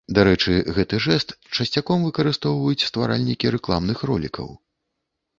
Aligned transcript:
Дарэчы, 0.17 0.53
гэты 0.75 0.99
жэст 1.05 1.33
часцяком 1.55 2.07
выкарыстоўваюць 2.07 2.85
стваральнікі 2.89 3.51
рэкламных 3.57 4.01
ролікаў. 4.11 4.47